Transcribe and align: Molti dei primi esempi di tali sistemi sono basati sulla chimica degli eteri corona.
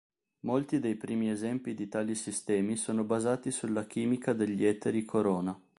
Molti 0.45 0.79
dei 0.79 0.95
primi 0.95 1.29
esempi 1.29 1.75
di 1.75 1.87
tali 1.87 2.15
sistemi 2.15 2.75
sono 2.75 3.03
basati 3.03 3.51
sulla 3.51 3.85
chimica 3.85 4.33
degli 4.33 4.65
eteri 4.65 5.05
corona. 5.05 5.55